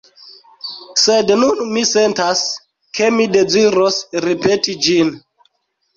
[1.01, 2.41] Sed nun mi sentas,
[3.01, 5.17] ke mi deziros ripeti ĝin.